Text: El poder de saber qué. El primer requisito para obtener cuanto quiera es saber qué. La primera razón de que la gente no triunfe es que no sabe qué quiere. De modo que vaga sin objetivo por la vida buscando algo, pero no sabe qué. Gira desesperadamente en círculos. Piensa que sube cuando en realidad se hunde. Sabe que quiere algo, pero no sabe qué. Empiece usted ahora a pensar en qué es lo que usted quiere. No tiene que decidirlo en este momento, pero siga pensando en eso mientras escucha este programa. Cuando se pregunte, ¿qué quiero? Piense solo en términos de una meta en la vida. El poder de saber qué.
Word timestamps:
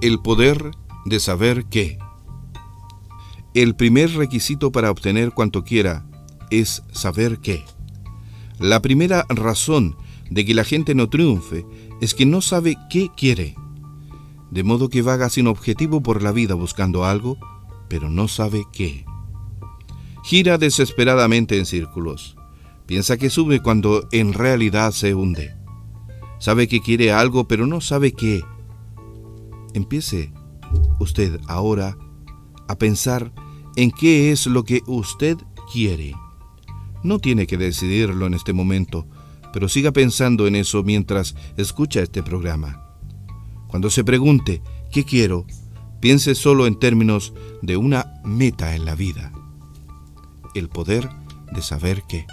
El 0.00 0.20
poder 0.20 0.70
de 1.06 1.18
saber 1.18 1.64
qué. 1.64 1.98
El 3.52 3.74
primer 3.74 4.14
requisito 4.14 4.70
para 4.70 4.92
obtener 4.92 5.32
cuanto 5.32 5.64
quiera 5.64 6.06
es 6.50 6.84
saber 6.92 7.40
qué. 7.40 7.64
La 8.60 8.80
primera 8.80 9.26
razón 9.28 9.96
de 10.30 10.44
que 10.44 10.54
la 10.54 10.62
gente 10.62 10.94
no 10.94 11.08
triunfe 11.08 11.66
es 12.00 12.14
que 12.14 12.26
no 12.26 12.42
sabe 12.42 12.76
qué 12.88 13.10
quiere. 13.16 13.56
De 14.52 14.62
modo 14.62 14.88
que 14.88 15.02
vaga 15.02 15.30
sin 15.30 15.48
objetivo 15.48 16.00
por 16.00 16.22
la 16.22 16.30
vida 16.30 16.54
buscando 16.54 17.04
algo, 17.04 17.36
pero 17.88 18.08
no 18.08 18.28
sabe 18.28 18.66
qué. 18.72 19.04
Gira 20.22 20.58
desesperadamente 20.58 21.58
en 21.58 21.66
círculos. 21.66 22.36
Piensa 22.86 23.16
que 23.16 23.30
sube 23.30 23.60
cuando 23.60 24.06
en 24.12 24.32
realidad 24.32 24.92
se 24.92 25.14
hunde. 25.14 25.56
Sabe 26.38 26.68
que 26.68 26.80
quiere 26.80 27.10
algo, 27.10 27.48
pero 27.48 27.66
no 27.66 27.80
sabe 27.80 28.12
qué. 28.12 28.44
Empiece 29.74 30.32
usted 30.98 31.40
ahora 31.46 31.96
a 32.68 32.76
pensar 32.76 33.32
en 33.76 33.90
qué 33.90 34.32
es 34.32 34.46
lo 34.46 34.64
que 34.64 34.82
usted 34.86 35.36
quiere. 35.72 36.14
No 37.02 37.18
tiene 37.18 37.46
que 37.46 37.56
decidirlo 37.56 38.26
en 38.26 38.34
este 38.34 38.52
momento, 38.52 39.06
pero 39.52 39.68
siga 39.68 39.92
pensando 39.92 40.46
en 40.46 40.56
eso 40.56 40.82
mientras 40.82 41.34
escucha 41.56 42.00
este 42.00 42.22
programa. 42.22 42.84
Cuando 43.68 43.90
se 43.90 44.04
pregunte, 44.04 44.62
¿qué 44.90 45.04
quiero? 45.04 45.46
Piense 46.00 46.34
solo 46.34 46.66
en 46.66 46.78
términos 46.78 47.34
de 47.62 47.76
una 47.76 48.14
meta 48.24 48.74
en 48.74 48.84
la 48.84 48.94
vida. 48.94 49.32
El 50.54 50.68
poder 50.68 51.08
de 51.52 51.62
saber 51.62 52.02
qué. 52.08 52.26